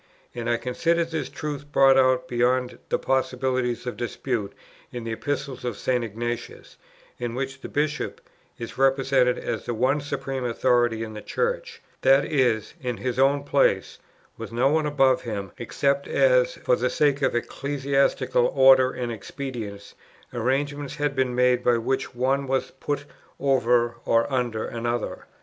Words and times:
And 0.33 0.49
I 0.49 0.57
considered 0.57 1.11
this 1.11 1.29
truth 1.29 1.71
brought 1.71 1.95
out, 1.95 2.27
beyond 2.27 2.79
the 2.89 2.97
possibility 2.97 3.73
of 3.87 3.97
dispute, 3.97 4.51
in 4.91 5.03
the 5.03 5.11
Epistles 5.11 5.63
of 5.63 5.77
St. 5.77 6.03
Ignatius, 6.03 6.75
in 7.19 7.35
which 7.35 7.61
the 7.61 7.69
Bishop 7.69 8.19
is 8.57 8.79
represented 8.79 9.37
as 9.37 9.67
the 9.67 9.75
one 9.75 10.01
supreme 10.01 10.43
authority 10.43 11.03
in 11.03 11.13
the 11.13 11.21
Church, 11.21 11.83
that 12.01 12.25
is, 12.25 12.73
in 12.81 12.97
his 12.97 13.19
own 13.19 13.43
place, 13.43 13.99
with 14.39 14.51
no 14.51 14.69
one 14.69 14.87
above 14.87 15.21
him, 15.21 15.51
except 15.59 16.07
as, 16.07 16.55
for 16.55 16.75
the 16.75 16.89
sake 16.89 17.21
of 17.21 17.35
ecclesiastical 17.35 18.47
order 18.55 18.89
and 18.89 19.11
expedience, 19.11 19.93
arrangements 20.33 20.95
had 20.95 21.15
been 21.15 21.35
made 21.35 21.63
by 21.63 21.77
which 21.77 22.15
one 22.15 22.47
was 22.47 22.71
put 22.71 23.05
over 23.39 23.97
or 24.05 24.25
under 24.33 24.65
another. 24.65 25.25